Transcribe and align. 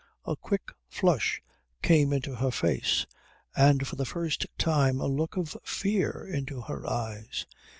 _A 0.33 0.35
quick 0.35 0.71
flush 0.89 1.43
came 1.83 2.11
into 2.11 2.33
her 2.33 2.49
face, 2.49 3.05
and 3.55 3.87
for 3.87 3.97
the 3.97 4.03
first 4.03 4.47
time 4.57 4.99
a 4.99 5.05
look 5.05 5.37
of 5.37 5.55
fear 5.63 6.25
into 6.27 6.61
her 6.61 6.89
eyes. 6.89 7.45